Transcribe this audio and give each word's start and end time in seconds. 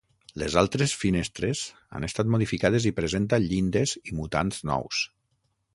Les 0.43 0.53
altres 0.61 0.93
finestres 1.01 1.61
han 1.99 2.07
estat 2.09 2.33
modificades 2.37 2.89
i 2.91 2.95
presenta 3.01 3.41
llindes 3.45 3.95
i 4.13 4.21
muntants 4.21 4.65
nous. 4.73 5.05